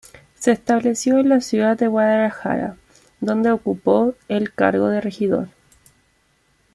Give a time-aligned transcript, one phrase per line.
[0.33, 2.75] Se estableció en la ciudad de Guadalajara
[3.19, 5.49] donde ocupó el cargo de regidor.